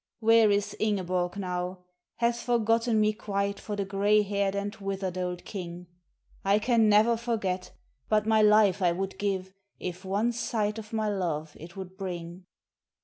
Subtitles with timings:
[0.19, 1.83] "Where is Ingeborg now?
[2.15, 5.85] Hath forgotten me quite for the gray haired and withered old king?
[6.43, 7.69] I can never forget,
[8.09, 12.47] but my life I would give, if one sight of my love it would bring.